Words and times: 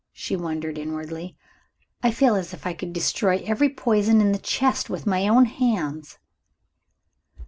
she 0.13 0.35
wondered 0.35 0.79
inwardly. 0.79 1.37
"I 2.01 2.09
feel 2.09 2.33
as 2.33 2.55
if 2.55 2.65
I 2.65 2.73
could 2.73 2.91
destroy 2.91 3.43
every 3.45 3.69
poison 3.69 4.19
in 4.19 4.31
the 4.31 4.39
chest 4.39 4.89
with 4.89 5.05
my 5.05 5.27
own 5.27 5.45
hands." 5.45 6.17